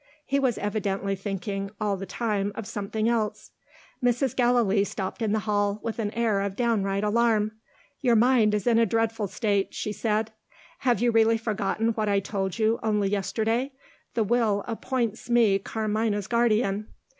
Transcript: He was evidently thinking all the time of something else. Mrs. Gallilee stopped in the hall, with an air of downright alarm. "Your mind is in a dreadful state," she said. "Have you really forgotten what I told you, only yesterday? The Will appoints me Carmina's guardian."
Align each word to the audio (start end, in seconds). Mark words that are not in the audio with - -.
He 0.25 0.39
was 0.39 0.57
evidently 0.57 1.15
thinking 1.15 1.69
all 1.79 1.95
the 1.95 2.07
time 2.07 2.51
of 2.55 2.65
something 2.65 3.07
else. 3.07 3.51
Mrs. 4.03 4.35
Gallilee 4.35 4.83
stopped 4.83 5.21
in 5.21 5.31
the 5.31 5.41
hall, 5.45 5.79
with 5.83 5.99
an 5.99 6.09
air 6.15 6.41
of 6.41 6.55
downright 6.55 7.03
alarm. 7.03 7.51
"Your 8.01 8.15
mind 8.15 8.55
is 8.55 8.65
in 8.65 8.79
a 8.79 8.85
dreadful 8.87 9.27
state," 9.27 9.75
she 9.75 9.91
said. 9.93 10.31
"Have 10.79 11.01
you 11.03 11.11
really 11.11 11.37
forgotten 11.37 11.89
what 11.89 12.09
I 12.09 12.19
told 12.19 12.57
you, 12.57 12.79
only 12.81 13.09
yesterday? 13.09 13.73
The 14.15 14.23
Will 14.23 14.65
appoints 14.67 15.29
me 15.29 15.59
Carmina's 15.59 16.25
guardian." 16.25 16.87